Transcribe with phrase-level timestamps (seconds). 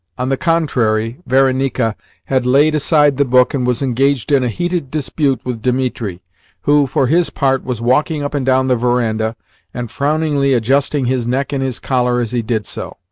[0.17, 1.93] On the contrary, Varenika
[2.25, 6.23] had laid aside the book, and was engaged in a heated dispute with Dimitri,
[6.61, 9.35] who, for his part, was walking up and down the verandah,
[9.75, 12.97] and frowningly adjusting his neck in his collar as he did so.